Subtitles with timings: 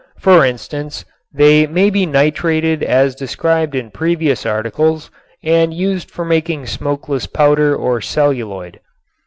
[0.17, 5.11] For instance, they may be nitrated as described in previous articles
[5.43, 8.79] and used for making smokeless powder or celluloid.